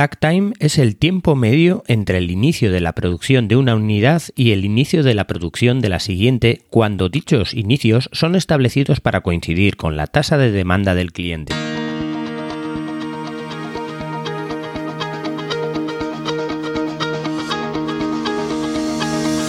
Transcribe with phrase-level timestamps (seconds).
[0.00, 4.22] Tag time es el tiempo medio entre el inicio de la producción de una unidad
[4.34, 9.20] y el inicio de la producción de la siguiente cuando dichos inicios son establecidos para
[9.20, 11.52] coincidir con la tasa de demanda del cliente.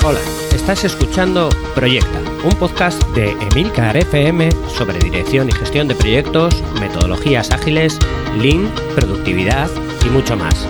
[0.03, 0.19] Hola,
[0.53, 7.51] estás escuchando Proyecta, un podcast de Emilcar FM sobre dirección y gestión de proyectos, metodologías
[7.51, 7.97] ágiles,
[8.37, 9.69] lean, productividad
[10.05, 10.67] y mucho más.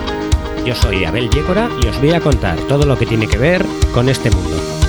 [0.64, 3.64] Yo soy Abel Yécora y os voy a contar todo lo que tiene que ver
[3.92, 4.81] con este mundo.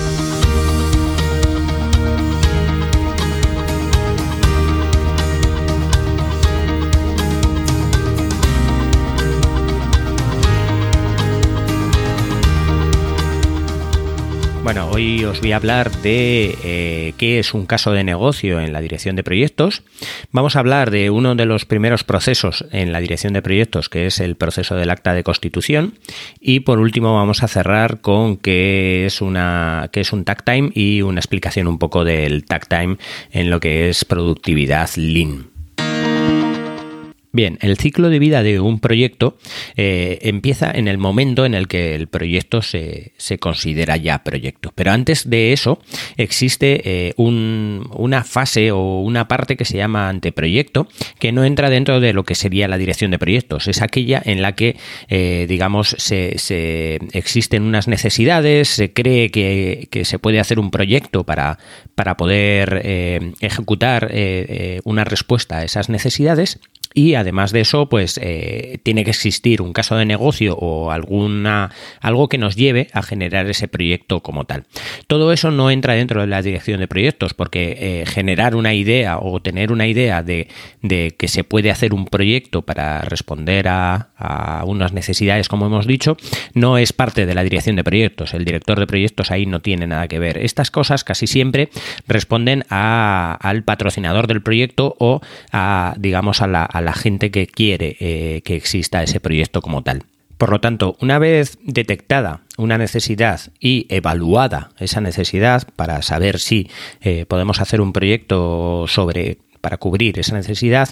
[14.74, 18.74] Bueno, hoy os voy a hablar de eh, qué es un caso de negocio en
[18.74, 19.84] la dirección de proyectos.
[20.32, 24.08] Vamos a hablar de uno de los primeros procesos en la dirección de proyectos, que
[24.08, 26.00] es el proceso del acta de constitución.
[26.40, 30.72] Y por último vamos a cerrar con qué es, una, qué es un tag time
[30.74, 32.98] y una explicación un poco del tag time
[33.32, 35.53] en lo que es productividad lean.
[37.36, 39.40] Bien, el ciclo de vida de un proyecto
[39.76, 44.72] eh, empieza en el momento en el que el proyecto se, considera ya proyecto.
[44.76, 45.80] Pero antes de eso
[46.16, 52.00] existe eh, una fase o una parte que se llama anteproyecto que no entra dentro
[52.00, 53.68] de lo que sería la dirección de proyectos.
[53.68, 56.36] Es aquella en la que, eh, digamos, se,
[57.14, 61.58] existen unas necesidades, se cree que, se puede hacer un proyecto para,
[61.96, 62.84] para poder
[63.42, 64.14] ejecutar
[64.84, 66.60] una respuesta a esas necesidades
[66.94, 71.72] y además de eso, pues eh, tiene que existir un caso de negocio o alguna
[72.02, 74.66] algo que nos lleve a generar ese proyecto como tal.
[75.08, 79.18] Todo eso no entra dentro de la dirección de proyectos porque eh, generar una idea
[79.20, 80.48] o tener una idea de,
[80.82, 84.10] que se puede hacer un proyecto para responder a,
[84.66, 86.16] unas necesidades, como hemos dicho,
[86.54, 88.34] no es parte de la dirección de proyectos.
[88.34, 90.38] El director de proyectos ahí no tiene nada que ver.
[90.38, 91.70] Estas cosas casi siempre
[92.08, 95.20] responden al patrocinador del proyecto o
[95.52, 100.04] a, digamos, a la la gente que quiere eh, que exista ese proyecto como tal.
[100.38, 106.70] Por lo tanto, una vez detectada una necesidad y evaluada esa necesidad para saber si
[107.02, 110.90] eh, podemos hacer un proyecto sobre para cubrir esa necesidad,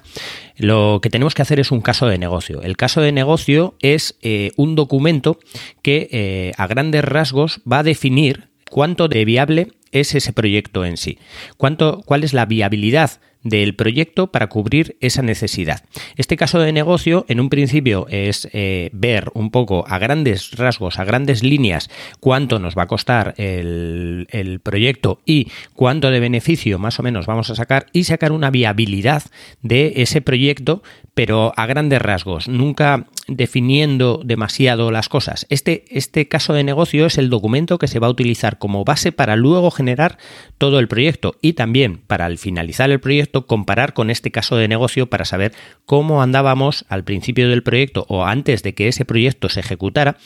[0.56, 2.62] lo que tenemos que hacer es un caso de negocio.
[2.62, 5.40] El caso de negocio es eh, un documento
[5.82, 11.20] que a grandes rasgos va a definir cuánto de viable es ese proyecto en sí,
[11.58, 15.84] cuánto, cuál es la viabilidad del proyecto para cubrir esa necesidad.
[16.16, 21.00] Este caso de negocio, en un principio, es eh, ver un poco a grandes rasgos,
[21.00, 26.80] a grandes líneas, cuánto nos va a costar el, el proyecto y cuánto de beneficio
[26.80, 29.24] más o menos vamos a sacar y sacar una viabilidad
[29.62, 35.46] de ese proyecto, pero a grandes rasgos, nunca definiendo demasiado las cosas.
[35.50, 39.12] Este, este caso de negocio es el documento que se va a utilizar como base
[39.12, 40.18] para luego generar
[40.58, 44.68] todo el proyecto y también para al finalizar el proyecto comparar con este caso de
[44.68, 45.54] negocio para saber
[45.86, 50.18] cómo andábamos al principio del proyecto o antes de que ese proyecto se ejecutara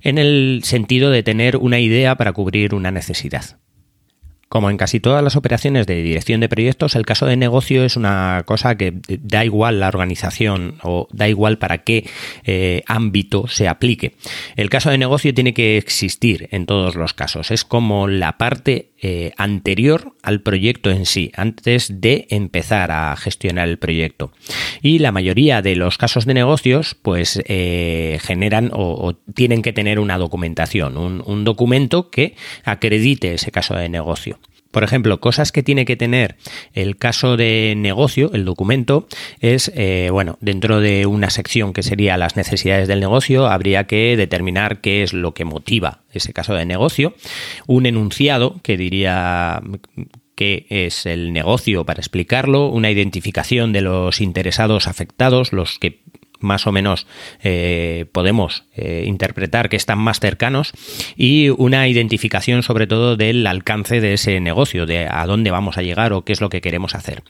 [0.00, 3.58] en el sentido de tener una idea para cubrir una necesidad.
[4.48, 7.96] Como en casi todas las operaciones de dirección de proyectos, el caso de negocio es
[7.96, 12.08] una cosa que da igual la organización o da igual para qué
[12.44, 14.14] eh, ámbito se aplique.
[14.56, 17.50] El caso de negocio tiene que existir en todos los casos.
[17.50, 23.68] Es como la parte eh, anterior al proyecto en sí, antes de empezar a gestionar
[23.68, 24.32] el proyecto.
[24.82, 29.98] Y la mayoría de los casos de negocios, pues eh, generan o, tienen que tener
[29.98, 32.34] una documentación, un documento que
[32.64, 34.38] acredite ese caso de negocio.
[34.74, 36.34] Por ejemplo, cosas que tiene que tener
[36.72, 39.06] el caso de negocio, el documento,
[39.38, 44.16] es, eh, bueno, dentro de una sección que sería las necesidades del negocio, habría que
[44.16, 47.14] determinar qué es lo que motiva ese caso de negocio,
[47.68, 49.62] un enunciado que diría
[50.34, 56.00] qué es el negocio para explicarlo, una identificación de los interesados afectados, los que
[56.44, 57.06] más o menos
[57.42, 60.72] eh, podemos eh, interpretar que están más cercanos
[61.16, 65.82] y una identificación sobre todo del alcance de ese negocio, de a dónde vamos a
[65.82, 67.22] llegar o qué es lo que queremos hacer.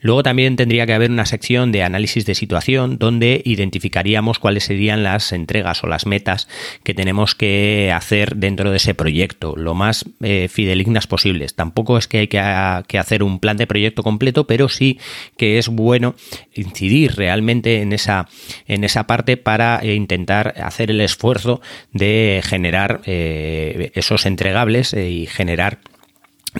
[0.00, 5.02] Luego también tendría que haber una sección de análisis de situación donde identificaríamos cuáles serían
[5.02, 6.48] las entregas o las metas
[6.82, 11.54] que tenemos que hacer dentro de ese proyecto, lo más eh, fidelignas posibles.
[11.54, 14.98] Tampoco es que hay que hacer un plan de proyecto completo, pero sí
[15.36, 16.14] que es bueno
[16.54, 18.28] incidir realmente en esa
[18.66, 21.60] en esa parte para eh, intentar hacer el esfuerzo
[21.92, 25.78] de generar eh, esos entregables eh, y generar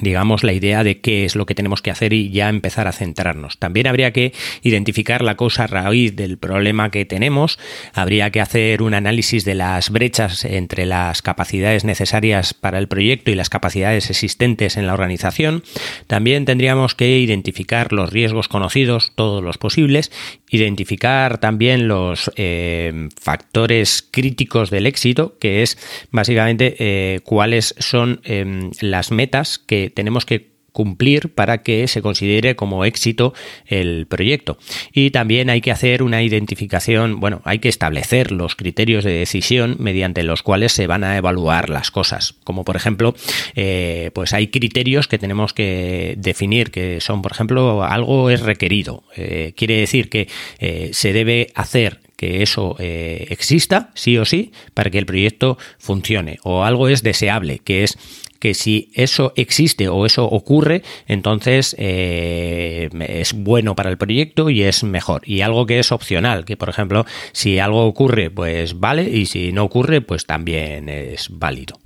[0.00, 2.92] digamos, la idea de qué es lo que tenemos que hacer y ya empezar a
[2.92, 3.58] centrarnos.
[3.58, 4.32] También habría que
[4.62, 7.58] identificar la causa raíz del problema que tenemos,
[7.92, 13.30] habría que hacer un análisis de las brechas entre las capacidades necesarias para el proyecto
[13.30, 15.62] y las capacidades existentes en la organización.
[16.06, 20.10] También tendríamos que identificar los riesgos conocidos, todos los posibles,
[20.50, 25.78] identificar también los eh, factores críticos del éxito, que es
[26.10, 32.56] básicamente eh, cuáles son em, las metas que tenemos que cumplir para que se considere
[32.56, 33.32] como éxito
[33.64, 34.58] el proyecto.
[34.92, 39.76] Y también hay que hacer una identificación, bueno, hay que establecer los criterios de decisión
[39.78, 42.34] mediante los cuales se van a evaluar las cosas.
[42.42, 43.14] Como por ejemplo,
[43.54, 49.04] eh, pues hay criterios que tenemos que definir, que son, por ejemplo, algo es requerido.
[49.16, 50.26] Eh, quiere decir que
[50.58, 56.38] eh, se debe hacer que eso exista, sí o sí, para que el proyecto funcione.
[56.42, 57.98] O algo es deseable, que es
[58.44, 64.62] que si eso existe o eso ocurre, entonces eh, es bueno para el proyecto y
[64.64, 65.22] es mejor.
[65.24, 69.50] Y algo que es opcional, que por ejemplo, si algo ocurre, pues vale, y si
[69.52, 71.83] no ocurre, pues también es válido.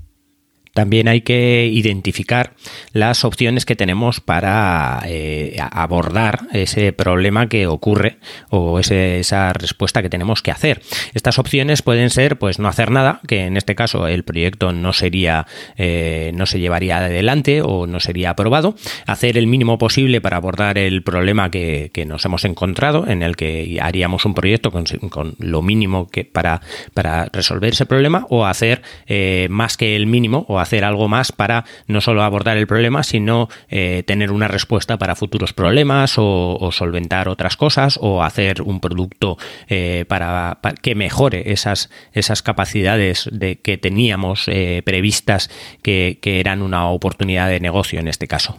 [0.79, 2.53] También hay que identificar
[2.93, 8.19] las opciones que tenemos para eh, abordar ese problema que ocurre
[8.51, 10.81] o esa respuesta que tenemos que hacer.
[11.15, 14.93] Estas opciones pueden ser, pues, no hacer nada, que en este caso el proyecto no
[14.93, 18.77] sería, eh, no se llevaría adelante o no sería aprobado.
[19.05, 23.81] Hacer el mínimo posible para abordar el problema que, nos hemos encontrado, en el que
[23.83, 26.61] haríamos un proyecto con, lo mínimo que para,
[26.95, 31.65] para resolver ese problema, o hacer eh, más que el mínimo, hacer algo más para
[31.87, 37.29] no solo abordar el problema, sino eh, tener una respuesta para futuros problemas o, solventar
[37.29, 39.39] otras cosas o hacer un producto
[39.69, 45.51] eh, para, que mejore esas, esas capacidades de que teníamos eh, previstas
[45.83, 48.59] que eran una oportunidad de negocio en este caso.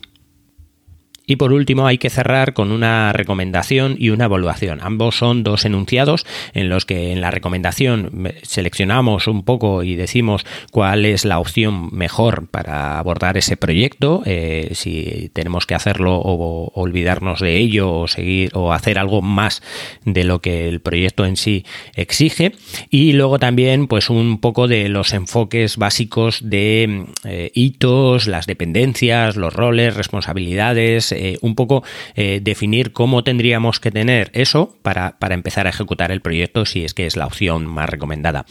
[1.30, 4.80] Y por último hay que cerrar con una recomendación y una evaluación.
[4.82, 10.44] Ambos son dos enunciados en los que en la recomendación seleccionamos un poco y decimos
[10.72, 16.72] cuál es la opción mejor para abordar ese proyecto, eh, si tenemos que hacerlo o,
[16.74, 19.62] olvidarnos de ello o seguir o hacer algo más
[20.06, 22.54] de lo que el proyecto en sí exige.
[22.90, 29.36] Y luego también pues un poco de los enfoques básicos de eh, hitos, las dependencias,
[29.36, 31.84] los roles, responsabilidades, eh, un poco
[32.16, 36.94] eh, definir cómo tendríamos que tener eso para, empezar a ejecutar el proyecto si es
[36.94, 38.46] que es la opción más recomendada.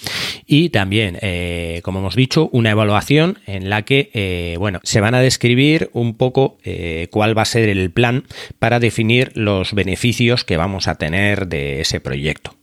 [0.46, 5.20] Y también, eh, como hemos dicho, una evaluación en la que, bueno, se van a
[5.20, 6.58] describir un poco
[7.10, 8.24] cuál va a ser el plan
[8.58, 12.54] para definir los beneficios que vamos a tener de ese proyecto.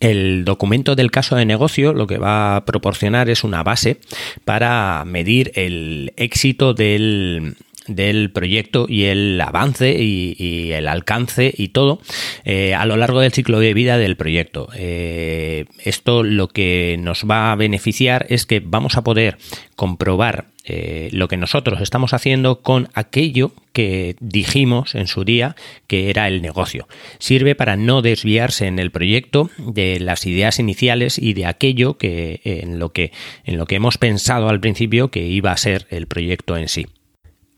[0.00, 4.00] El documento del caso de negocio lo que va a proporcionar es una base
[4.46, 7.56] para medir el éxito del,
[7.86, 12.00] del proyecto y el avance y, el alcance y todo
[12.44, 14.68] eh, a lo largo del ciclo de vida del proyecto.
[14.74, 19.38] Eh, esto lo que nos va a beneficiar es que vamos a poder
[19.76, 25.56] comprobar eh, lo que nosotros estamos haciendo con aquello que dijimos en su día
[25.86, 26.86] que era el negocio.
[27.18, 32.40] Sirve para no desviarse en el proyecto de las ideas iniciales y de aquello que
[32.44, 33.12] en lo que
[33.44, 36.86] en lo que hemos pensado al principio que iba a ser el proyecto en sí.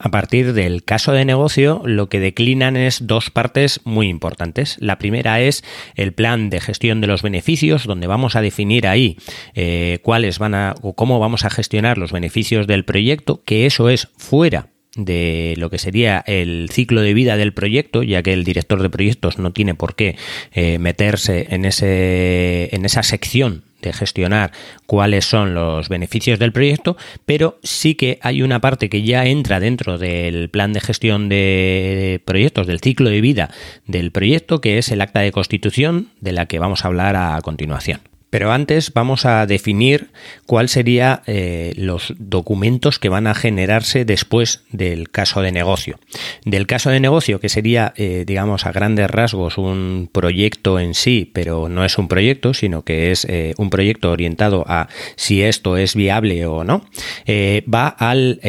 [0.03, 4.75] A partir del caso de negocio, lo que declinan es dos partes muy importantes.
[4.81, 5.63] La primera es
[5.95, 9.15] el plan de gestión de los beneficios, donde vamos a definir ahí
[9.55, 13.87] eh, cuáles van a o cómo vamos a gestionar los beneficios del proyecto, que eso
[13.87, 18.43] es fuera de lo que sería el ciclo de vida del proyecto, ya que el
[18.43, 20.17] director de proyectos no tiene por qué
[20.51, 24.51] eh, meterse en, ese, en esa sección de gestionar
[24.85, 29.59] cuáles son los beneficios del proyecto, pero sí que hay una parte que ya entra
[29.59, 33.51] dentro del plan de gestión de proyectos, del ciclo de vida
[33.85, 37.39] del proyecto, que es el acta de constitución de la que vamos a hablar a
[37.41, 38.12] continuación.
[38.33, 40.07] Pero antes vamos a definir
[40.47, 45.99] cuál serían eh, los documentos que van a generarse después del caso de negocio.
[46.43, 51.29] Del caso de negocio, que sería, eh, digamos, a grandes rasgos un proyecto en sí,
[51.31, 55.77] pero no es un proyecto, sino que es eh, un proyecto orientado a si esto
[55.77, 56.87] es viable o no,
[57.71, 58.39] va al,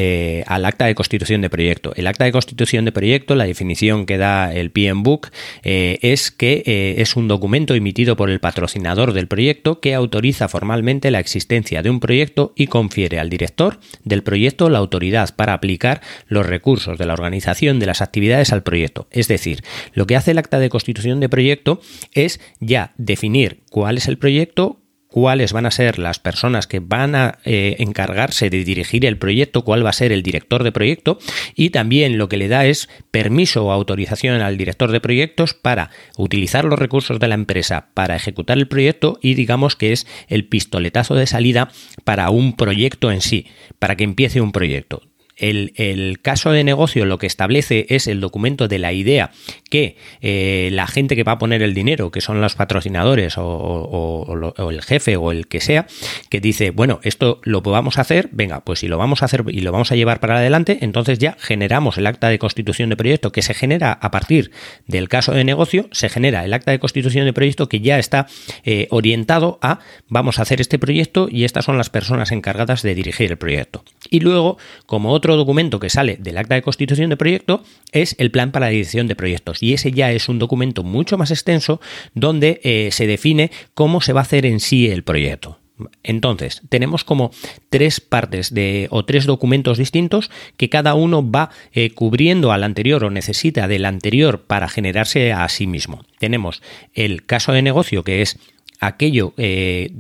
[0.47, 1.93] al, acta de constitución de proyecto.
[1.95, 5.29] El acta de constitución de proyecto, la definición que da el PM Book,
[5.63, 11.21] es que es un documento emitido por el patrocinador del proyecto que autoriza formalmente la
[11.21, 16.47] existencia de un proyecto y confiere al director del proyecto la autoridad para aplicar los
[16.47, 19.09] recursos de la organización de las actividades al proyecto.
[19.11, 19.63] Es decir,
[19.93, 21.81] lo que hace el acta de constitución de proyecto
[22.13, 24.81] es ya definir cuál es el proyecto,
[25.15, 29.63] cuáles van a ser las personas que van a eh, encargarse de dirigir el proyecto,
[29.63, 31.21] cuál va a ser el director de proyecto
[31.55, 35.91] y también lo que le da es permiso o autorización al director de proyectos para
[36.17, 40.49] utilizar los recursos de la empresa para ejecutar el proyecto y digamos que es el
[40.49, 41.71] pistoletazo de salida
[42.03, 43.47] para un proyecto en sí,
[43.79, 45.14] para que empiece un proyecto.
[45.37, 49.33] El, caso de negocio lo que establece es el documento de la idea
[49.69, 54.55] que eh, la gente que va a poner el dinero, que son los patrocinadores o,
[54.71, 55.87] el jefe o el que sea,
[56.31, 59.61] que dice, bueno, esto lo vamos hacer, venga, pues si lo vamos a hacer y
[59.61, 63.33] lo vamos a llevar para adelante, entonces ya generamos el acta de constitución de proyecto
[63.33, 64.51] que se genera a partir
[64.87, 68.27] del caso de negocio, se genera el acta de constitución de proyecto que ya está
[68.65, 72.95] eh, orientado a vamos a hacer este proyecto y estas son las personas encargadas de
[72.95, 73.85] dirigir el proyecto.
[74.11, 77.63] Y luego, como otro otro documento que sale del acta de constitución de proyecto
[77.93, 79.63] es el plan para la dirección de proyectos.
[79.63, 81.81] Y ese ya es un documento mucho más extenso
[82.13, 85.59] donde eh, se define cómo se va a hacer en sí el proyecto.
[86.03, 87.31] Entonces, tenemos como
[87.71, 93.03] tres partes de, o tres documentos distintos que cada uno va eh, cubriendo al anterior
[93.03, 96.05] o necesita del anterior para generarse a sí mismo.
[96.19, 96.63] Tenemos
[96.93, 98.39] el caso de negocio, que es
[98.79, 99.91] aquello eh,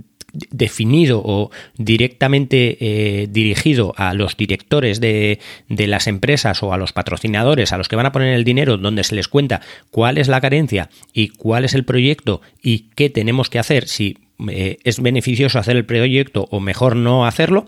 [0.50, 5.38] definido o directamente eh, dirigido a los directores de,
[5.68, 8.76] de, las empresas o a los patrocinadores, a los que van a poner el dinero,
[8.76, 9.60] donde se les cuenta
[9.90, 14.18] cuál es la carencia y cuál es el proyecto y qué tenemos que hacer si
[14.48, 17.66] eh, es beneficioso hacer el proyecto o mejor no hacerlo.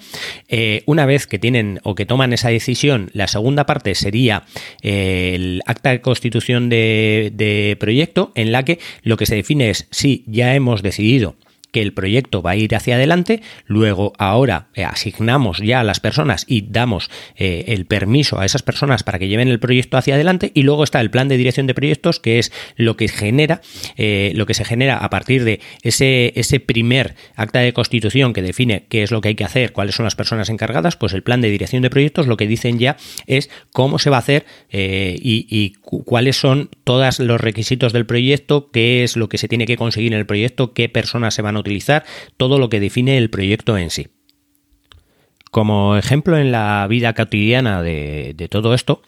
[0.48, 4.44] Eh, una vez que tienen o que toman esa decisión, la segunda parte sería
[4.82, 9.86] el acta de constitución de, de proyecto, en la que lo que se define es
[9.90, 11.36] si ya hemos decidido
[11.72, 16.00] que el proyecto va a ir hacia adelante, luego ahora eh, asignamos ya a las
[16.00, 20.14] personas y damos eh, el permiso a esas personas para que lleven el proyecto hacia
[20.14, 23.60] adelante y luego está el plan de dirección de proyectos que es lo que genera
[23.96, 28.42] eh, lo que se genera a partir de ese, ese primer acta de constitución que
[28.42, 31.22] define qué es lo que hay que hacer, cuáles son las personas encargadas, pues el
[31.22, 32.96] plan de dirección de proyectos lo que dicen ya
[33.26, 38.70] es cómo se va a hacer y, y cuáles son todos los requisitos del proyecto,
[38.70, 41.55] qué es lo que se tiene que conseguir en el proyecto, qué personas se van
[41.56, 42.04] utilizar,
[42.36, 44.08] todo lo que define el proyecto en sí.
[45.50, 49.02] Como ejemplo en la vida cotidiana de, todo esto,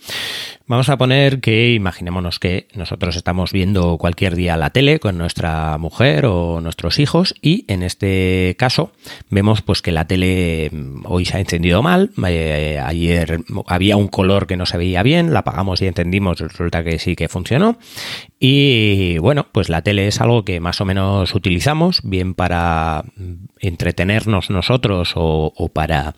[0.69, 5.77] vamos a poner que imaginémonos que nosotros estamos viendo cualquier día la tele con nuestra
[5.79, 8.93] mujer o nuestros hijos y en este caso
[9.31, 14.09] vemos pues que la tele mm, hoy se ha encendido mal, eh, ayer había un
[14.09, 17.79] color que no se veía bien, la apagamos y entendimos, resulta que sí que funcionó.
[18.39, 23.05] Y bueno, pues la tele es algo que más o menos utilizamos, bien para
[23.59, 26.15] entretenernos nosotros o, para,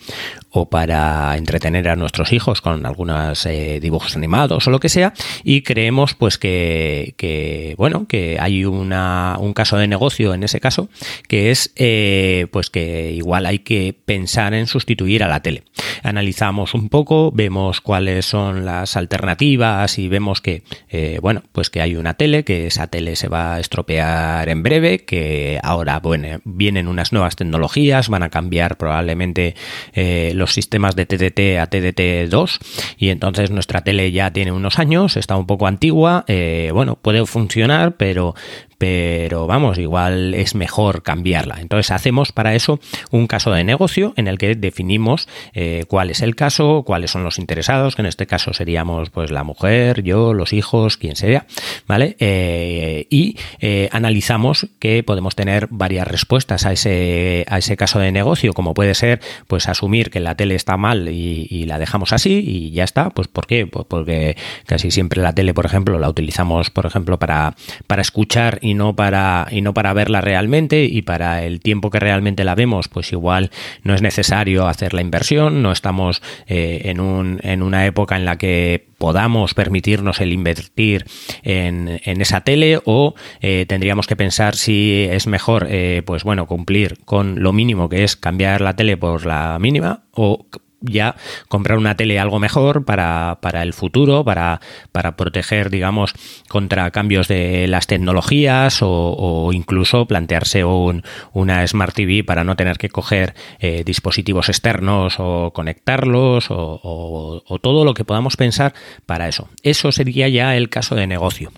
[0.50, 5.12] o para entretener a nuestros hijos con algunos eh, dibujos animados o lo que sea
[5.44, 10.88] y creemos pues que, bueno que hay una, un caso de negocio en ese caso
[11.28, 15.64] que es eh, pues que igual hay que pensar en sustituir a la tele.
[16.02, 21.80] Analizamos un poco vemos cuáles son las alternativas y vemos que eh, bueno pues que
[21.80, 26.40] hay una tele que esa tele se va a estropear en breve que ahora bueno
[26.44, 29.54] vienen unas nuevas tecnologías, van a cambiar probablemente
[29.92, 32.58] eh, los sistemas de TDT a TDT2
[32.96, 37.24] y entonces nuestra tele ya tiene unos años, está un poco antigua, eh, bueno, puede
[37.26, 38.34] funcionar, pero,
[38.80, 41.58] pero vamos, igual es mejor cambiarla.
[41.60, 46.22] Entonces hacemos para eso un caso de negocio en el que definimos eh, cuál es
[46.22, 50.32] el caso, cuáles son los interesados, que en este caso seríamos pues la mujer, yo,
[50.32, 51.44] los hijos, quien sea,
[51.86, 52.16] ¿vale?
[52.20, 58.12] Eh, y eh, analizamos que podemos tener varias respuestas a ese, a ese caso de
[58.12, 62.42] negocio, como puede ser pues asumir que la tele está mal y, la dejamos así
[62.46, 63.10] y ya está.
[63.10, 63.66] Pues ¿por qué?
[63.66, 67.54] Pues porque casi siempre la tele, por ejemplo, la utilizamos, por ejemplo, para,
[67.86, 72.00] para escuchar y no para y no para verla realmente y para el tiempo que
[72.00, 73.50] realmente la vemos pues igual
[73.82, 78.24] no es necesario hacer la inversión no estamos eh, en, un, en una época en
[78.24, 81.06] la que podamos permitirnos el invertir
[81.42, 86.46] en, en esa tele o eh, tendríamos que pensar si es mejor eh, pues bueno
[86.46, 90.46] cumplir con lo mínimo que es cambiar la tele por la mínima o
[90.80, 91.16] ya
[91.48, 94.60] comprar una tele algo mejor para, el futuro, para,
[94.92, 96.14] para, proteger, digamos,
[96.48, 102.78] contra cambios de las tecnologías o, incluso plantearse un, una Smart TV para no tener
[102.78, 108.74] que coger eh, dispositivos externos o conectarlos o todo lo que podamos pensar
[109.06, 109.48] para eso.
[109.62, 111.52] Eso sería ya el caso de negocio.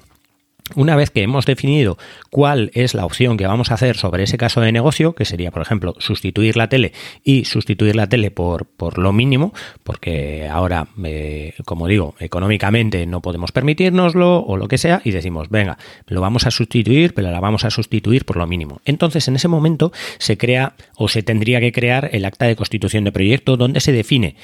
[0.74, 1.98] Una vez que hemos definido
[2.30, 5.50] cuál es la opción que vamos a hacer sobre ese caso de negocio, que sería,
[5.50, 9.52] por ejemplo, sustituir la tele y sustituir la tele por, por lo mínimo,
[9.82, 15.48] porque ahora, eh, como digo, económicamente no podemos permitirnoslo o lo que sea, y decimos,
[15.50, 18.80] venga, lo vamos a sustituir, pero la vamos a sustituir por lo mínimo.
[18.84, 23.04] Entonces, en ese momento se crea o se tendría que crear el acta de constitución
[23.04, 24.36] de proyecto donde se define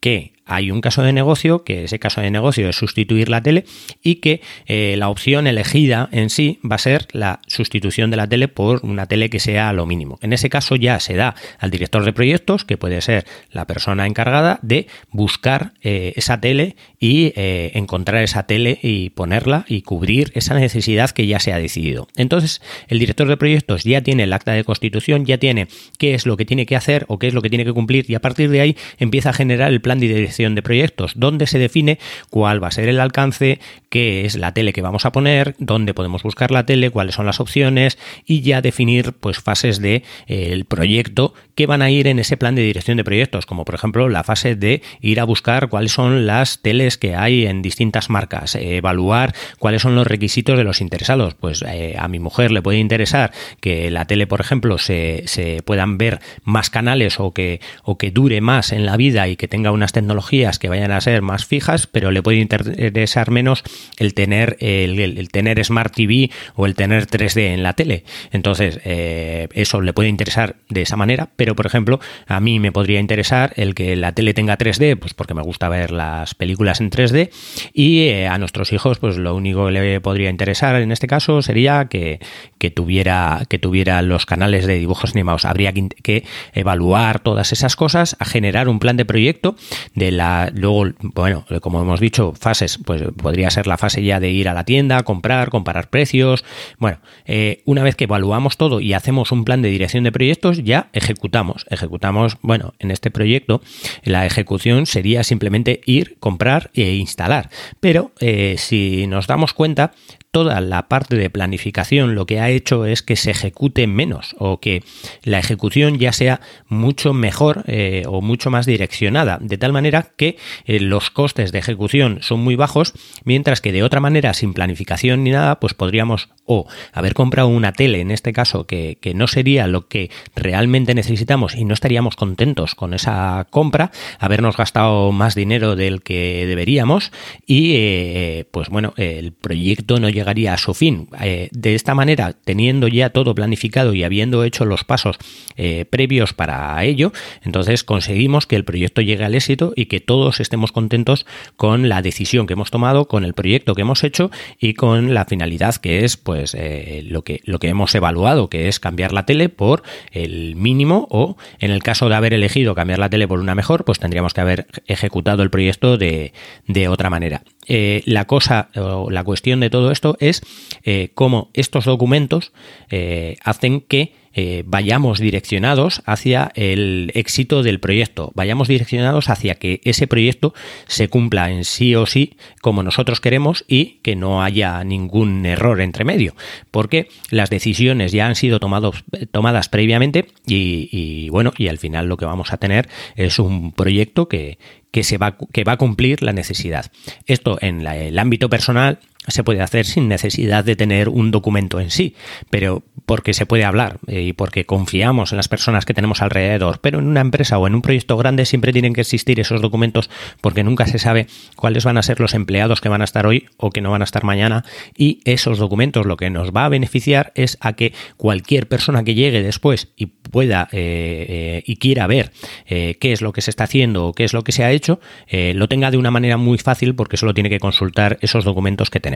[0.00, 3.64] que hay un caso de negocio, que ese caso de negocio es sustituir la tele
[4.02, 8.26] y que eh, la opción elegida en sí va a ser la sustitución de la
[8.26, 10.18] tele por una tele que sea lo mínimo.
[10.22, 14.06] En ese caso ya se da al director de proyectos, que puede ser la persona
[14.06, 20.32] encargada de buscar eh, esa tele y eh, encontrar esa tele y ponerla y cubrir
[20.34, 22.08] esa necesidad que ya se ha decidido.
[22.16, 25.68] Entonces, el director de proyectos ya tiene el acta de constitución, ya tiene
[25.98, 28.10] qué es lo que tiene que hacer o qué es lo que tiene que cumplir
[28.10, 30.08] y a partir de ahí empieza a generar el plan de
[30.50, 31.98] de proyectos, donde se define
[32.30, 35.94] cuál va a ser el alcance, qué es la tele que vamos a poner, dónde
[35.94, 40.64] podemos buscar la tele, cuáles son las opciones y ya definir pues fases de eh,
[40.66, 44.08] proyecto que van a ir en ese plan de dirección de proyectos, como por ejemplo
[44.08, 48.54] la fase de ir a buscar cuáles son las teles que hay en distintas marcas,
[48.54, 51.34] evaluar cuáles son los requisitos de los interesados.
[51.34, 55.62] Pues eh, a mi mujer le puede interesar que la tele, por ejemplo, se, se
[55.62, 59.48] puedan ver más canales o que, o que dure más en la vida y que
[59.48, 63.62] tenga unas tecnologías que vayan a ser más fijas, pero le puede interesar menos
[63.98, 68.04] el tener el, tener Smart TV o el tener 3D en la tele.
[68.30, 72.70] Entonces, eh, eso le puede interesar de esa manera, pero por ejemplo, a mí me
[72.70, 76.80] podría interesar el que la tele tenga 3D, pues porque me gusta ver las películas
[76.80, 77.30] en 3D,
[77.72, 81.42] y eh, a nuestros hijos, pues lo único que le podría interesar en este caso
[81.42, 82.20] sería que,
[82.58, 85.44] que tuviera, que tuviera los canales de dibujos animados.
[85.44, 86.22] Habría que,
[86.52, 89.56] evaluar todas esas cosas, a generar un plan de proyecto
[89.96, 94.30] de la luego bueno como hemos dicho fases pues podría ser la fase ya de
[94.30, 96.44] ir a la tienda comprar comparar precios
[96.78, 100.62] bueno eh, una vez que evaluamos todo y hacemos un plan de dirección de proyectos
[100.62, 101.31] ya ejecutamos
[101.70, 103.60] ejecutamos bueno en este proyecto
[104.04, 107.50] la ejecución sería simplemente ir comprar e instalar.
[107.80, 109.92] Pero eh, si nos damos cuenta
[110.32, 114.60] toda la parte de planificación lo que ha hecho es que se ejecute menos o
[114.60, 114.82] que
[115.22, 120.38] la ejecución ya sea mucho mejor eh, o mucho más direccionada, de tal manera que
[120.64, 125.22] eh, los costes de ejecución son muy bajos, mientras que de otra manera, sin planificación
[125.22, 129.66] ni nada, pues podríamos o haber comprado una tele, en este caso, que, no sería
[129.66, 135.76] lo que realmente necesitamos y no estaríamos contentos con esa compra, habernos gastado más dinero
[135.76, 137.12] del que deberíamos
[137.46, 141.08] y, eh, pues bueno, el proyecto no llega llegaría a su fin.
[141.20, 145.16] Eh, de esta manera, teniendo ya todo planificado y habiendo hecho los pasos
[145.56, 150.40] eh, previos para ello, entonces conseguimos que el proyecto llegue al éxito y que todos
[150.40, 154.30] estemos contentos con la decisión que hemos tomado, con el proyecto que hemos hecho
[154.60, 158.68] y con la finalidad que es pues eh, lo, que, lo que hemos evaluado, que
[158.68, 159.82] es cambiar la tele por
[160.12, 163.84] el mínimo o en el caso de haber elegido cambiar la tele por una mejor,
[163.84, 166.32] pues tendríamos que haber ejecutado el proyecto de,
[166.68, 167.42] de otra manera.
[167.66, 170.42] La cosa o la cuestión de todo esto es
[170.84, 172.52] eh, cómo estos documentos
[172.90, 179.80] eh, hacen que eh, vayamos direccionados hacia el éxito del proyecto, vayamos direccionados hacia que
[179.84, 180.54] ese proyecto
[180.86, 185.80] se cumpla en sí o sí como nosotros queremos y que no haya ningún error
[185.80, 186.34] entre medio,
[186.70, 192.24] porque las decisiones ya han sido tomadas previamente y, bueno, y al final lo que
[192.24, 194.58] vamos a tener es un proyecto que,
[195.02, 196.90] se va, que va a cumplir la necesidad.
[197.26, 201.90] Esto en el ámbito personal se puede hacer sin necesidad de tener un documento en
[201.90, 202.16] sí,
[202.50, 206.80] pero porque se puede hablar eh, y porque confiamos en las personas que tenemos alrededor.
[206.80, 210.10] Pero en una empresa o en un proyecto grande siempre tienen que existir esos documentos
[210.40, 213.46] porque nunca se sabe cuáles van a ser los empleados que van a estar hoy
[213.56, 214.64] o que no van a estar mañana
[214.96, 219.14] y esos documentos lo que nos va a beneficiar es a que cualquier persona que
[219.14, 222.32] llegue después y pueda eh, eh, y quiera ver
[222.66, 225.00] qué es lo que se está haciendo o qué es lo que se ha hecho,
[225.30, 229.00] lo tenga de una manera muy fácil porque solo tiene que consultar esos documentos que
[229.00, 229.11] tenemos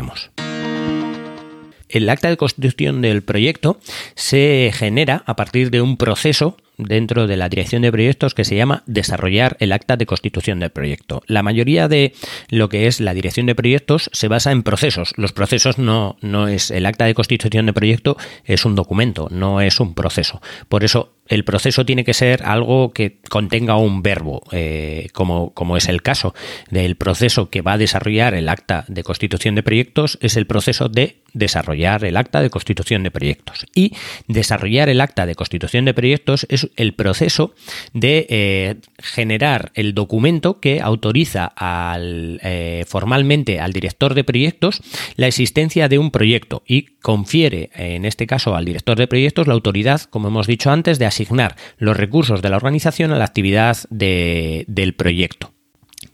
[1.89, 3.79] el acta de constitución del proyecto
[4.15, 8.55] se genera a partir de un proceso dentro de la dirección de proyectos que se
[8.55, 11.23] llama desarrollar el acta de constitución del proyecto.
[11.27, 12.13] La mayoría de
[12.51, 15.15] lo que es la dirección de proyectos se basa en procesos.
[15.17, 19.63] Los procesos no, no es el acta de constitución de proyecto, es un documento, no
[19.63, 20.43] es un proceso.
[20.69, 25.89] Por eso el proceso tiene que ser algo que contenga un verbo, eh, como, es
[25.89, 26.35] el caso
[26.71, 30.89] del proceso que va a desarrollar el acta de constitución de proyectos, es el proceso
[30.89, 33.67] de desarrollar el acta de constitución de proyectos.
[33.75, 33.93] Y
[34.27, 37.55] desarrollar el acta de constitución de proyectos es el proceso
[37.93, 44.81] de eh, generar el documento que autoriza al, eh, formalmente al director de proyectos
[45.17, 49.55] la existencia de un proyecto y confiere, en este caso al director de proyectos, la
[49.55, 53.79] autoridad, como hemos dicho antes, de asignar los recursos de la organización a la actividad
[53.91, 55.53] del proyecto.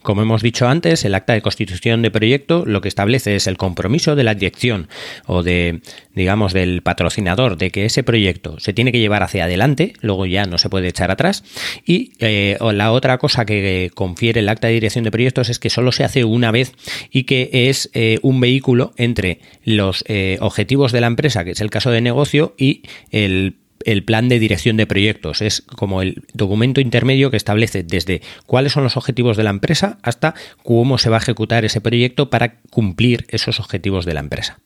[0.01, 3.55] Como hemos dicho antes, el acta de constitución de proyecto lo que establece es el
[3.55, 4.89] compromiso de la dirección
[5.27, 5.79] o de,
[6.13, 10.45] digamos, del patrocinador de que ese proyecto se tiene que llevar hacia adelante, luego ya
[10.45, 11.45] no se puede echar atrás.
[11.85, 15.69] Y eh, la otra cosa que confiere el acta de dirección de proyectos es que
[15.69, 16.73] solo se hace una vez
[17.09, 21.61] y que es eh, un vehículo entre los eh, objetivos de la empresa, que es
[21.61, 25.41] el caso de negocio, y el el plan de dirección de proyectos.
[25.41, 29.97] Es como el documento intermedio que establece desde cuáles son los objetivos de la empresa
[30.01, 34.59] hasta cómo se va a ejecutar ese proyecto para cumplir esos objetivos de la empresa.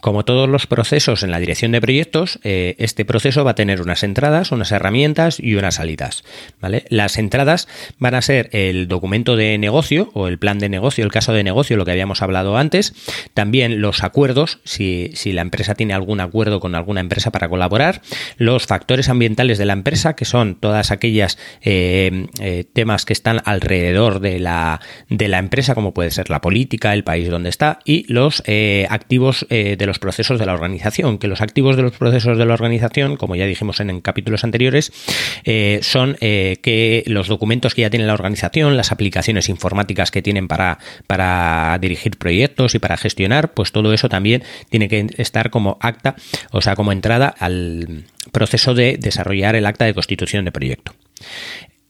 [0.00, 3.82] Como todos los procesos en la dirección de proyectos, eh, este proceso va a tener
[3.82, 6.24] unas entradas, unas herramientas y unas salidas.
[6.60, 6.84] ¿vale?
[6.88, 11.12] Las entradas van a ser el documento de negocio o el plan de negocio, el
[11.12, 12.94] caso de negocio, lo que habíamos hablado antes.
[13.34, 18.00] También los acuerdos, si, la empresa tiene algún acuerdo con alguna empresa para colaborar.
[18.36, 23.42] Los factores ambientales de la empresa, que son todas aquellas eh, eh, temas que están
[23.44, 27.80] alrededor de la, de la empresa, como puede ser la política, el país donde está,
[27.84, 28.42] y los
[28.88, 32.54] activos de los procesos de la organización, que los activos de los procesos de la
[32.54, 34.92] organización, como ya dijimos en, capítulos anteriores,
[35.42, 40.22] eh, son eh, que los documentos que ya tiene la organización, las aplicaciones informáticas que
[40.22, 45.50] tienen para, para dirigir proyectos y para gestionar, pues todo eso también tiene que estar
[45.50, 46.14] como acta,
[46.52, 50.94] o sea, como entrada al proceso de desarrollar el acta de constitución de proyecto.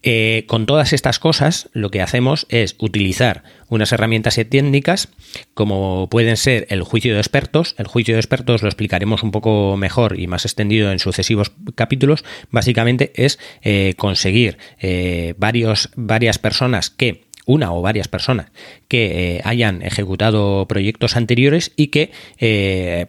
[0.03, 5.09] Eh, con todas estas cosas, lo que hacemos es utilizar unas herramientas técnicas
[5.53, 7.75] como pueden ser el juicio de expertos.
[7.77, 12.23] El juicio de expertos lo explicaremos un poco mejor y más extendido en sucesivos capítulos.
[12.49, 18.51] Básicamente es eh, conseguir eh, varias personas que una o varias personas
[18.87, 22.11] que hayan ejecutado proyectos anteriores y que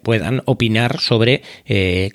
[0.02, 1.42] puedan opinar sobre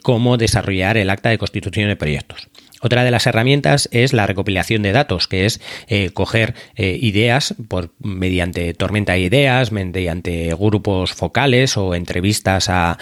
[0.02, 2.50] cómo desarrollar el acta de constitución de proyectos.
[2.82, 7.56] Otra de las herramientas es la recopilación de datos, que es eh, coger eh, ideas
[7.68, 12.98] por, mediante tormenta de ideas, mediante grupos focales o entrevistas a,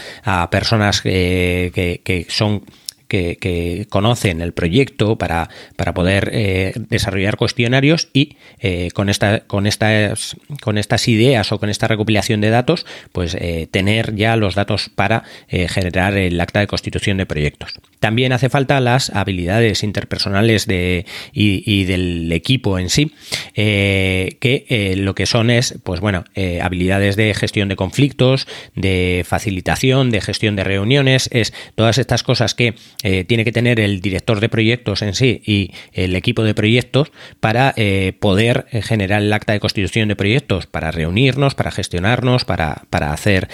[0.50, 2.64] personas que, que son
[3.08, 9.68] que, conocen el proyecto para, para poder eh, desarrollar cuestionarios y eh, con, esta, con,
[9.68, 14.56] estas, con estas ideas o con esta recopilación de datos, pues eh, tener ya los
[14.56, 17.74] datos para generar el acta de constitución de proyectos.
[18.00, 23.14] También hace falta las habilidades interpersonales de, y, del equipo en sí,
[23.54, 26.24] que lo que son es, pues bueno,
[26.62, 32.56] habilidades de gestión de conflictos, de facilitación, de gestión de reuniones, es todas estas cosas
[32.56, 36.54] que eh, tiene que tener el director de proyectos en sí y el equipo de
[36.54, 41.72] proyectos para eh, poder eh, generar el acta de constitución de proyectos, para reunirnos, para
[41.72, 43.50] gestionarnos, para, para hacer,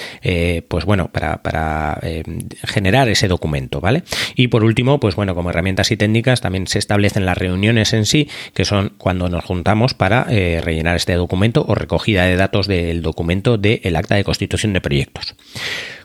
[0.67, 1.99] pues bueno, para, para
[2.63, 4.03] generar ese documento, ¿vale?
[4.35, 8.05] Y por último, pues bueno, como herramientas y técnicas también se establecen las reuniones en
[8.05, 13.01] sí, que son cuando nos juntamos para rellenar este documento o recogida de datos del
[13.01, 15.35] documento del acta de constitución de proyectos.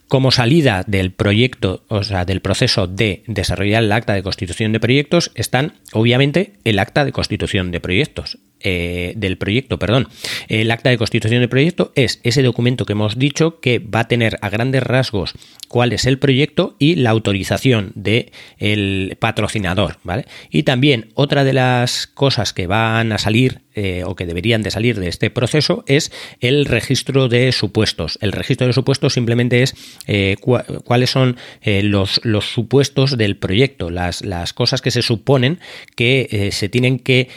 [0.08, 4.78] Como salida del proyecto, o sea, del proceso de desarrollar el acta de constitución de
[4.78, 8.38] proyectos, están obviamente el acta de constitución de proyectos.
[8.60, 10.08] Eh, del proyecto, perdón.
[10.48, 14.08] El acta de constitución de proyecto es ese documento que hemos dicho que va a
[14.08, 15.34] tener a grandes rasgos
[15.68, 20.24] cuál es el proyecto y la autorización del el patrocinador, ¿vale?
[20.50, 24.70] Y también otra de las cosas que van a salir eh, o que deberían de
[24.70, 28.18] salir de este proceso es el registro de supuestos.
[28.22, 29.74] El registro de supuestos simplemente es
[30.06, 35.60] eh, cuáles son los, los, supuestos del proyecto, las, las, cosas que se suponen
[35.94, 37.28] que se tienen que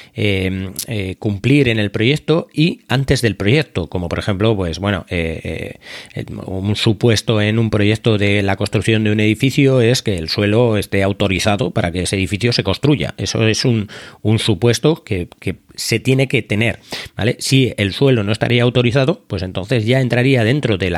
[1.18, 5.76] cumplir en el proyecto y antes del proyecto, como por ejemplo, pues bueno, eh,
[6.16, 10.30] eh, un supuesto en un proyecto de la construcción de un edificio es que el
[10.30, 13.14] suelo esté autorizado para que ese edificio se construya.
[13.18, 13.90] Eso es un,
[14.22, 16.80] un supuesto que, que se tiene que tener.
[17.16, 17.38] ¿vale?
[17.40, 20.94] Si el suelo no estaría autorizado, pues entonces ya entraría dentro del,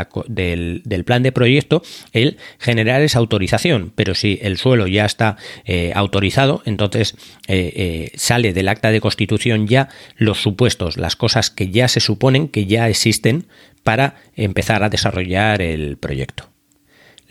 [1.06, 3.94] plan de proyecto el generar esa autorización.
[3.96, 7.16] Pero si el suelo ya está eh, autorizado, entonces
[7.48, 12.00] eh, eh, sale del acta de constitución ya los supuestos, las cosas que ya se
[12.00, 13.46] suponen que ya existen
[13.84, 16.51] para empezar a desarrollar el proyecto.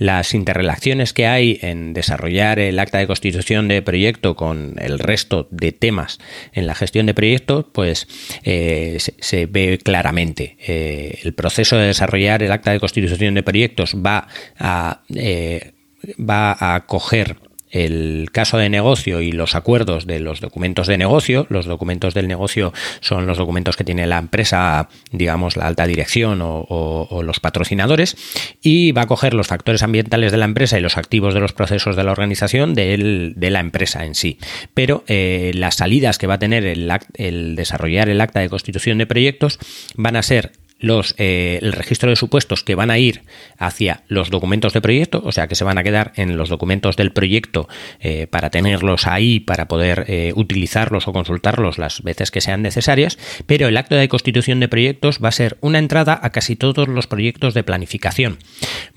[0.01, 5.47] Las interrelaciones que hay en desarrollar el acta de constitución de proyecto con el resto
[5.51, 6.19] de temas
[6.55, 8.09] en la gestión de proyectos, pues
[8.43, 10.57] eh, se, ve claramente.
[10.67, 14.27] Eh, el proceso de desarrollar el acta de constitución de proyectos va
[14.59, 15.73] a, eh,
[16.19, 17.37] va a coger
[17.71, 21.47] el caso de negocio y los acuerdos de los documentos de negocio.
[21.49, 26.41] Los documentos del negocio son los documentos que tiene la empresa, digamos, la alta dirección
[26.43, 28.17] o, los patrocinadores,
[28.63, 31.53] y va a coger los factores ambientales de la empresa y los activos de los
[31.53, 34.39] procesos de la organización de la empresa en sí.
[34.75, 38.99] Pero eh, las salidas que va a tener el, el desarrollar el acta de constitución
[38.99, 39.59] de proyectos
[39.95, 43.23] van a ser los, eh, el registro de supuestos que van a ir
[43.59, 46.97] hacia los documentos de proyecto, o sea que se van a quedar en los documentos
[46.97, 47.69] del proyecto
[48.01, 53.19] eh, para tenerlos ahí, para poder eh, utilizarlos o consultarlos las veces que sean necesarias,
[53.47, 56.89] pero el acto de constitución de proyectos va a ser una entrada a casi todos
[56.89, 58.39] los proyectos de planificación.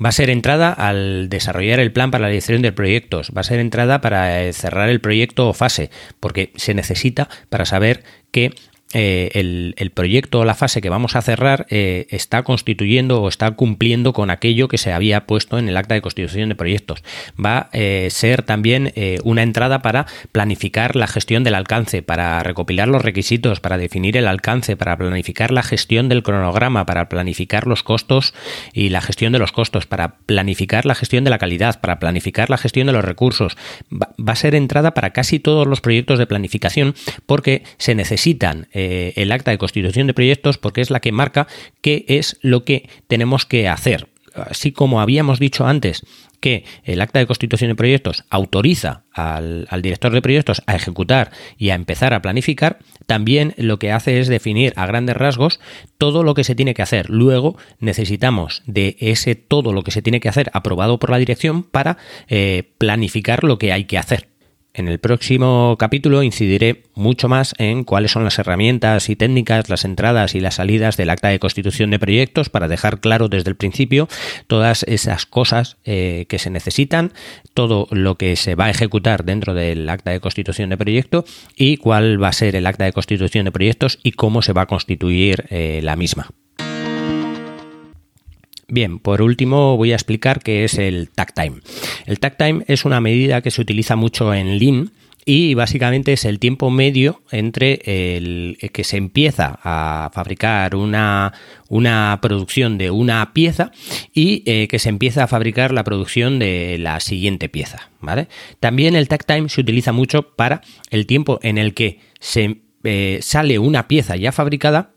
[0.03, 3.43] Va a ser entrada al desarrollar el plan para la dirección de proyectos, va a
[3.43, 8.53] ser entrada para cerrar el proyecto o fase, porque se necesita para saber que
[8.93, 13.51] eh, el, proyecto o la fase que vamos a cerrar eh, está constituyendo o está
[13.51, 17.03] cumpliendo con aquello que se había puesto en el acta de constitución de proyectos.
[17.43, 22.87] Va a eh, ser también una entrada para planificar la gestión del alcance, para recopilar
[22.87, 27.83] los requisitos, para definir el alcance, para planificar la gestión del cronograma, para planificar los
[27.83, 28.33] costos
[28.73, 32.49] y la gestión de los costos, para planificar la gestión de la calidad, para planificar
[32.49, 33.57] la gestión de los recursos.
[33.91, 38.67] Va, a ser entrada para casi todos los proyectos de planificación porque se necesitan
[39.15, 41.47] el acta de constitución de proyectos porque es la que marca
[41.81, 44.07] qué es lo que tenemos que hacer.
[44.35, 46.03] Así como habíamos dicho antes
[46.43, 51.69] que el acta de constitución de proyectos autoriza al, director de proyectos a ejecutar y
[51.69, 55.61] a empezar a planificar, también lo que hace es definir a grandes rasgos
[55.97, 57.09] todo lo que se tiene que hacer.
[57.09, 61.63] Luego necesitamos de ese todo lo que se tiene que hacer aprobado por la dirección
[61.63, 64.32] para eh, planificar lo que hay que hacer.
[64.75, 69.85] En el próximo capítulo incidiré mucho más en cuáles son las herramientas y técnicas, las
[69.85, 73.55] entradas y las salidas del acta de constitución de proyectos para dejar claro desde el
[73.55, 74.07] principio
[74.47, 77.13] todas esas cosas eh, que se necesitan,
[77.53, 81.23] todo lo que se va a ejecutar dentro del acta de constitución de proyecto
[81.55, 84.63] y cuál va a ser el acta de constitución de proyectos y cómo se va
[84.63, 86.31] a constituir eh, la misma.
[88.73, 91.57] Bien, por último voy a explicar qué es el tag time.
[92.07, 94.93] El tag time es una medida que se utiliza mucho en Lean
[95.25, 101.33] y básicamente es el tiempo medio entre el que se empieza a fabricar una,
[101.69, 103.71] una producción de una pieza
[104.11, 107.91] y eh, que se empieza a fabricar la producción de la siguiente pieza.
[108.01, 108.27] ¿vale?
[108.59, 113.19] También el tag time se utiliza mucho para el tiempo en el que se eh,
[113.21, 114.93] sale una pieza ya fabricada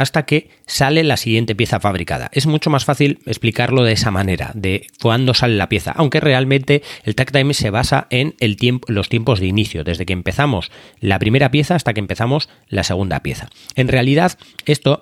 [0.00, 2.30] hasta que sale la siguiente pieza fabricada.
[2.32, 6.82] Es mucho más fácil explicarlo de esa manera, de cuándo sale la pieza, aunque realmente
[7.04, 10.72] el tag time se basa en el tiempo, los tiempos de inicio, desde que empezamos
[11.00, 13.50] la primera pieza hasta que empezamos la segunda pieza.
[13.74, 15.00] En realidad, esto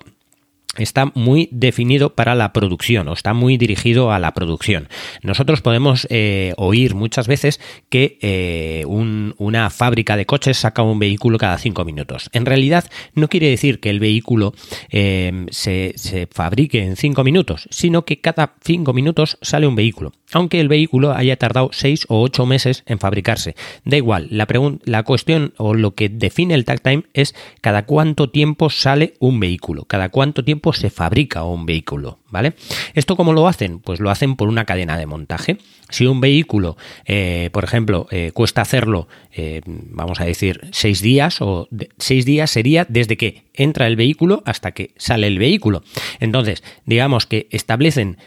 [0.77, 4.87] está muy definido para la producción o está muy dirigido a la producción.
[5.23, 11.37] Nosotros podemos eh, oír muchas veces que eh, una fábrica de coches saca un vehículo
[11.37, 12.29] cada cinco minutos.
[12.33, 14.53] En realidad no quiere decir que el vehículo
[14.91, 20.11] eh, se, se, fabrique en cinco minutos, sino que cada cinco minutos sale un vehículo,
[20.33, 23.55] aunque el vehículo haya tardado seis o ocho meses en fabricarse.
[23.85, 28.69] Da igual, la, cuestión o lo que define el tag time es cada cuánto tiempo
[28.69, 32.53] sale un vehículo, cada cuánto tiempo se fabrica un vehículo, ¿vale?
[32.93, 33.79] ¿Esto cómo lo hacen?
[33.79, 35.57] Pues lo hacen por una cadena de montaje.
[35.89, 41.41] Si un vehículo, eh, por ejemplo, eh, cuesta hacerlo, eh, vamos a decir, seis días,
[41.41, 45.83] o seis días sería desde que entra el vehículo hasta que sale el vehículo.
[46.19, 48.17] Entonces, digamos que establecen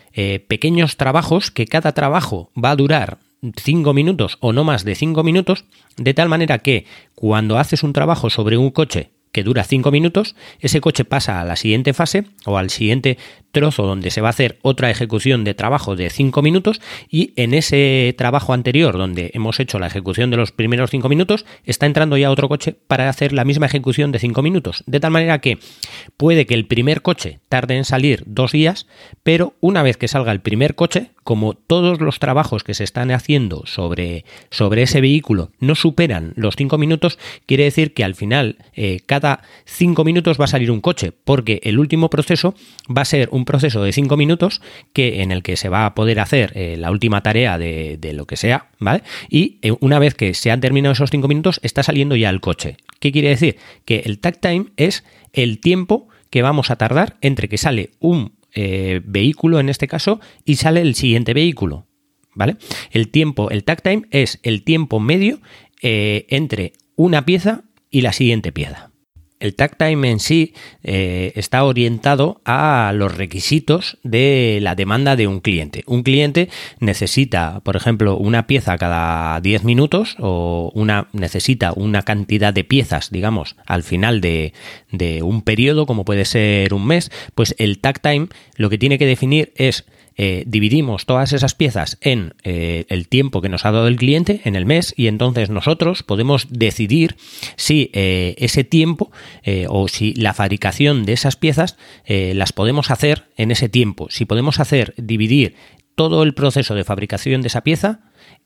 [0.46, 3.18] pequeños trabajos que cada trabajo va a durar
[3.56, 5.64] cinco minutos o no más de cinco minutos,
[5.96, 10.36] de tal manera que cuando haces un trabajo sobre un coche que dura 5 minutos,
[10.60, 13.18] ese coche pasa a la siguiente fase o al siguiente
[13.50, 17.54] trozo donde se va a hacer otra ejecución de trabajo de 5 minutos y en
[17.54, 22.16] ese trabajo anterior donde hemos hecho la ejecución de los primeros 5 minutos está entrando
[22.16, 24.84] ya otro coche para hacer la misma ejecución de 5 minutos.
[24.86, 25.58] De tal manera que
[26.16, 28.86] puede que el primer coche tarde en salir dos días,
[29.22, 33.10] pero una vez que salga el primer coche, como todos los trabajos que se están
[33.10, 38.56] haciendo sobre, sobre ese vehículo no superan los 5 minutos, quiere decir que al final
[38.74, 42.54] eh, cada 5 minutos va a salir un coche, porque el último proceso
[42.88, 44.60] va a ser un proceso de 5 minutos
[44.92, 48.26] que, en el que se va a poder hacer eh, la última tarea de, lo
[48.26, 49.02] que sea, ¿vale?
[49.30, 52.40] Y eh, una vez que se han terminado esos 5 minutos, está saliendo ya el
[52.40, 52.76] coche.
[53.00, 53.56] ¿Qué quiere decir?
[53.84, 58.32] Que el tag time es el tiempo que vamos a tardar entre que sale un
[58.54, 61.86] eh, vehículo, en este caso, y sale el siguiente vehículo.
[62.34, 62.56] ¿vale?
[62.90, 65.40] El tiempo, el tag time es el tiempo medio
[65.82, 68.91] eh, entre una pieza y la siguiente pieza
[69.42, 75.26] el tag time en sí eh, está orientado a los requisitos de la demanda de
[75.26, 75.82] un cliente.
[75.86, 82.54] Un cliente necesita, por ejemplo, una pieza cada 10 minutos o una, necesita una cantidad
[82.54, 84.52] de piezas, digamos, al final de,
[84.92, 88.96] de un periodo, como puede ser un mes, pues el tag time lo que tiene
[88.96, 89.84] que definir es
[90.16, 94.40] eh, dividimos todas esas piezas en eh, el tiempo que nos ha dado el cliente,
[94.44, 97.16] en el mes, y entonces nosotros podemos decidir
[97.56, 99.10] si eh, ese tiempo
[99.68, 104.08] o si la fabricación de esas piezas las podemos hacer en ese tiempo.
[104.10, 105.54] Si podemos hacer dividir
[105.94, 108.00] todo el proceso de fabricación de esa pieza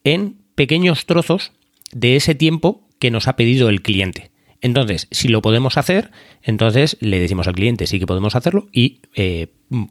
[0.04, 1.52] en pequeños trozos
[1.92, 4.30] de ese tiempo que nos ha pedido el cliente.
[4.66, 6.10] Entonces, si lo podemos hacer,
[6.42, 9.46] entonces le decimos al cliente sí que podemos hacerlo y eh,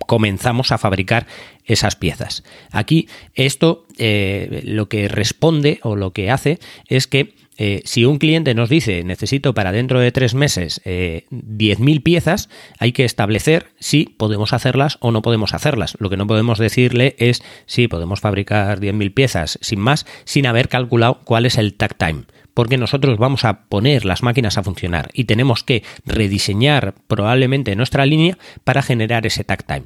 [0.06, 1.28] comenzamos a fabricar
[1.64, 2.44] esas piezas.
[2.74, 6.60] Aquí esto eh, lo que responde o lo que hace
[6.90, 12.04] es que eh, si un cliente nos dice necesito para dentro de tres meses 10.000
[12.04, 15.96] piezas, hay que establecer si podemos hacerlas o no podemos hacerlas.
[16.00, 20.68] Lo que no podemos decirle es si podemos fabricar 10.000 piezas sin más, sin haber
[20.68, 22.24] calculado cuál es el tag time
[22.56, 28.08] porque nosotros vamos a poner las máquinas a funcionar y tenemos que rediseñar probablemente nuestra
[28.08, 29.84] línea para generar ese tag time.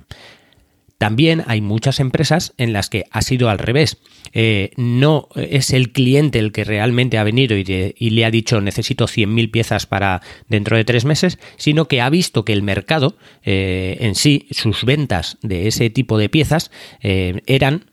[1.00, 3.98] También hay muchas empresas en las que ha sido al revés.
[4.34, 9.06] Eh, no es el cliente el que realmente ha venido y, le ha dicho necesito
[9.06, 13.98] 100.000 piezas para dentro de tres meses, sino que ha visto que el mercado eh,
[14.02, 16.70] en sí, sus ventas de ese tipo de piezas
[17.02, 17.86] eh, eran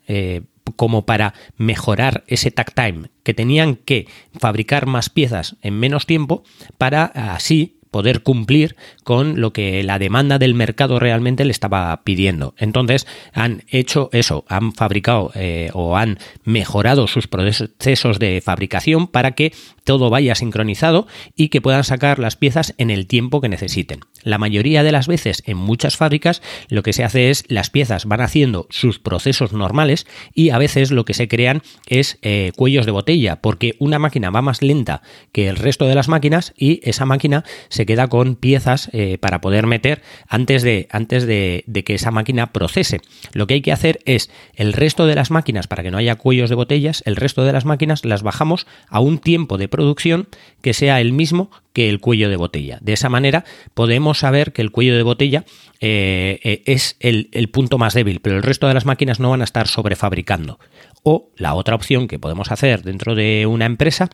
[0.76, 4.06] como para mejorar ese tag time, que tenían que
[4.38, 6.44] fabricar más piezas en menos tiempo
[6.78, 12.56] para así poder cumplir con lo que la demanda del mercado realmente le estaba pidiendo.
[12.58, 19.30] Entonces han hecho eso, han fabricado eh, o han mejorado sus procesos de fabricación para
[19.36, 19.52] que
[19.84, 24.00] todo vaya sincronizado y que puedan sacar las piezas en el tiempo que necesiten.
[24.24, 28.06] La mayoría de las veces en muchas fábricas lo que se hace es las piezas
[28.06, 32.86] van haciendo sus procesos normales y a veces lo que se crean es eh, cuellos
[32.86, 36.80] de botella porque una máquina va más lenta que el resto de las máquinas y
[36.82, 41.94] esa máquina se queda con piezas eh, para poder meter antes, de, antes de, que
[41.94, 43.02] esa máquina procese.
[43.34, 46.14] Lo que hay que hacer es el resto de las máquinas, para que no haya
[46.14, 50.28] cuellos de botellas, el resto de las máquinas las bajamos a un tiempo de producción
[50.62, 52.78] que sea el mismo que el cuello de botella.
[52.80, 55.44] De esa manera podemos saber que el cuello de botella
[55.80, 59.28] eh, eh, es el, el, punto más débil, pero el resto de las máquinas no
[59.28, 60.58] van a estar sobrefabricando.
[61.02, 64.08] O la otra opción que podemos hacer dentro de una empresa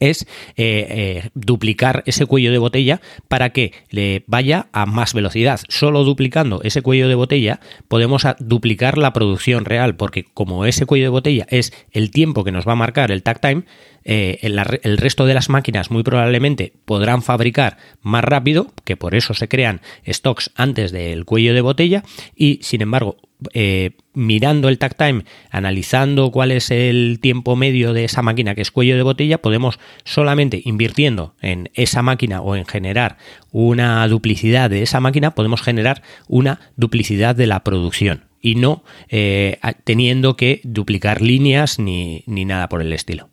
[0.00, 5.60] es eh, eh, duplicar ese cuello de botella para que le vaya a más velocidad.
[5.68, 11.06] Solo duplicando ese cuello de botella podemos duplicar la producción real, porque como ese cuello
[11.06, 13.64] de botella es el tiempo que nos va a marcar el tag time,
[14.08, 19.34] eh, el, resto de las máquinas muy probablemente podrán fabricar más rápido, que por eso
[19.34, 22.04] se crean stocks antes del cuello de botella,
[22.36, 23.16] y sin embargo,
[23.52, 28.62] eh, mirando el tag time, analizando cuál es el tiempo medio de esa máquina que
[28.62, 33.18] es cuello de botella, podemos solamente invirtiendo en esa máquina o en generar
[33.50, 39.58] una duplicidad de esa máquina, podemos generar una duplicidad de la producción y no eh,
[39.84, 43.28] teniendo que duplicar líneas ni nada por el estilo.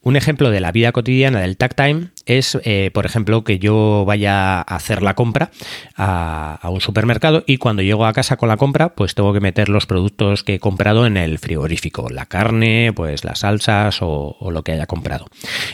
[0.00, 4.04] Un ejemplo de la vida cotidiana del tag time es, eh, por ejemplo, que yo
[4.06, 5.50] vaya a hacer la compra
[5.96, 9.70] a, un supermercado y cuando llego a casa con la compra, pues tengo que meter
[9.70, 14.62] los productos que he comprado en el frigorífico, la carne, pues las salsas o, lo
[14.62, 15.26] que haya comprado.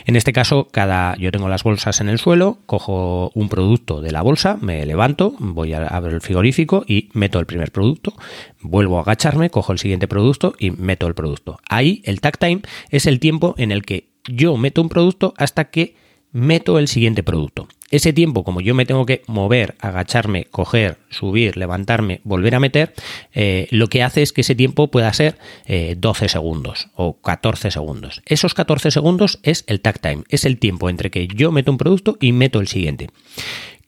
[0.05, 4.11] En este caso, cada, yo tengo las bolsas en el suelo, cojo un producto de
[4.11, 8.13] la bolsa, me levanto, voy a abrir el frigorífico y meto el primer producto,
[8.61, 11.59] vuelvo a agacharme, cojo el siguiente producto y meto el producto.
[11.69, 15.65] Ahí el tag time es el tiempo en el que yo meto un producto hasta
[15.65, 16.04] que
[16.35, 17.69] meto el siguiente producto.
[17.91, 22.93] Ese tiempo, como yo me tengo que mover, agacharme, coger, subir, levantarme, volver a meter,
[23.33, 27.71] eh, lo que hace es que ese tiempo pueda ser 12 eh, segundos o 14
[27.71, 28.21] segundos.
[28.25, 31.77] Esos 14 segundos es el tag time, es el tiempo entre que yo meto un
[31.77, 33.11] producto y meto el siguiente.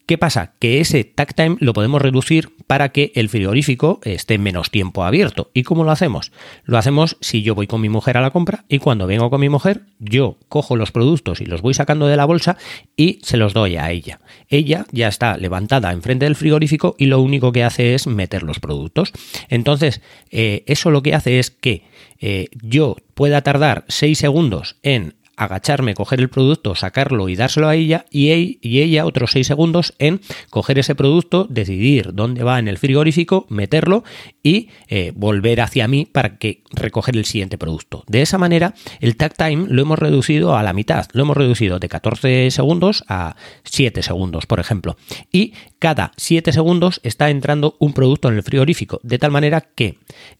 [0.07, 0.53] ¿Qué pasa?
[0.59, 5.51] Que ese tag time lo podemos reducir para que el frigorífico esté menos tiempo abierto.
[5.53, 6.31] ¿Y cómo lo hacemos?
[6.63, 9.41] Lo hacemos si yo voy con mi mujer a la compra y cuando vengo con
[9.41, 12.55] mi mujer yo cojo los productos y los voy sacando de la bolsa
[12.95, 14.21] y se los doy a ella.
[14.47, 18.61] Ella ya está levantada enfrente del frigorífico y lo único que hace es meter los
[18.61, 19.11] productos.
[19.49, 21.83] Entonces, eh, eso lo que hace es que
[22.19, 27.75] eh, yo pueda tardar 6 segundos en agacharme, coger el producto, sacarlo y dárselo a
[27.75, 30.19] ella y, ella otros 6 segundos en
[30.49, 34.03] coger ese producto, decidir dónde va en el frigorífico, meterlo
[34.43, 38.03] y eh, volver hacia mí para que recoger el siguiente producto.
[38.07, 41.79] De esa manera, el tag time lo hemos reducido a la mitad, lo hemos reducido
[41.79, 44.97] de 14 segundos a 7 segundos, por ejemplo.
[45.31, 49.99] Y cada 7 segundos está entrando un producto en el frigorífico, de tal manera que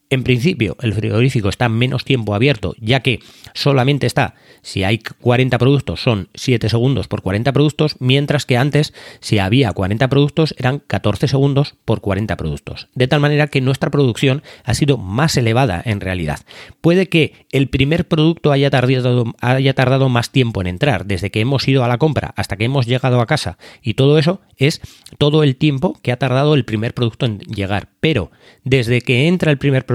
[0.10, 3.20] en principio, el frigorífico está menos tiempo abierto, ya que
[3.54, 8.94] solamente está, si hay 40 productos, son 7 segundos por 40 productos, mientras que antes,
[9.20, 12.88] si había 40 productos, eran 14 segundos por 40 productos.
[12.96, 16.40] De tal manera que nuestra producción ha sido más elevada en realidad.
[16.80, 21.42] Puede que el primer producto haya tardado, haya tardado más tiempo en entrar, desde que
[21.42, 24.82] hemos ido a la compra hasta que hemos llegado a casa, y todo eso es
[25.18, 27.90] todo el tiempo que ha tardado el primer producto en llegar.
[28.00, 28.32] Pero
[28.64, 29.86] desde que entra el primer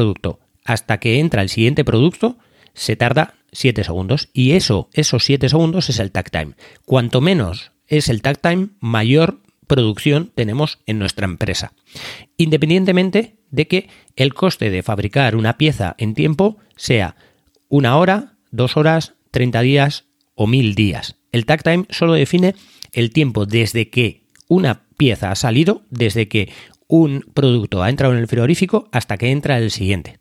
[0.64, 2.38] hasta que entra el siguiente producto,
[2.74, 4.28] se tarda 7 segundos.
[4.32, 6.54] Y eso, esos 7 segundos es el tag time.
[6.84, 11.72] Cuanto menos es el tag time, mayor producción tenemos en nuestra empresa.
[12.36, 17.16] Independientemente de que el coste de fabricar una pieza en tiempo sea
[17.68, 21.16] una hora, dos horas, 30 días o mil días.
[21.30, 22.54] El tag time solo define
[22.92, 26.50] el tiempo desde que una pieza ha salido, desde que
[26.92, 30.18] un producto ha entrado en el frigorífico hasta que entra el siguiente.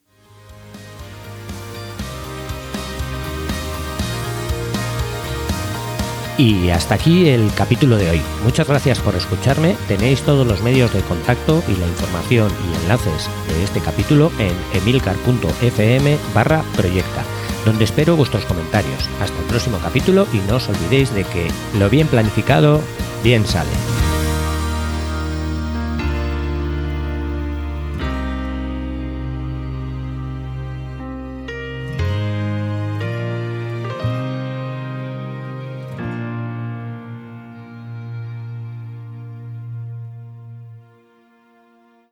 [6.37, 8.21] Y hasta aquí el capítulo de hoy.
[8.45, 9.75] Muchas gracias por escucharme.
[9.89, 14.55] Tenéis todos los medios de contacto y la información y enlaces de este capítulo en
[14.73, 17.25] emilcar.fm barra proyecta,
[17.65, 19.09] donde espero vuestros comentarios.
[19.19, 21.47] Hasta el próximo capítulo y no os olvidéis de que
[21.77, 22.79] lo bien planificado,
[23.23, 24.10] bien sale.